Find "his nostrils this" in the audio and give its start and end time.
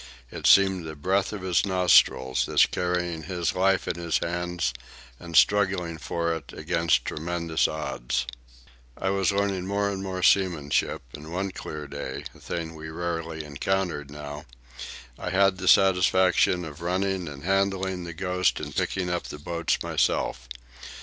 1.43-2.65